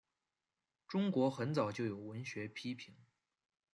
[0.87, 2.95] 中国很早就有文学批评。